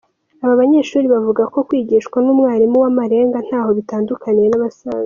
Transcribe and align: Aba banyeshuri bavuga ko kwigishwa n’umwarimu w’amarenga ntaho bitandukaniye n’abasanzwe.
Aba 0.43 0.59
banyeshuri 0.61 1.05
bavuga 1.13 1.43
ko 1.53 1.59
kwigishwa 1.67 2.17
n’umwarimu 2.21 2.77
w’amarenga 2.83 3.37
ntaho 3.47 3.69
bitandukaniye 3.77 4.47
n’abasanzwe. 4.49 4.99